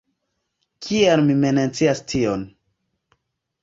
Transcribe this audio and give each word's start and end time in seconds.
Kial 0.85 1.23
mi 1.29 1.37
mencias 1.43 2.05
tion? 2.15 2.51